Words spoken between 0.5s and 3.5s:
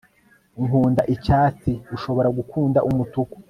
nkunda icyatsi, ushobora gukunda umutuku